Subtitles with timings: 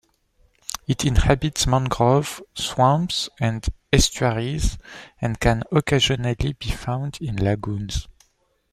[0.87, 3.63] It inhabits mangrove swamps and
[3.93, 4.79] estuaries
[5.21, 8.07] and can occasionally be found in lagoons.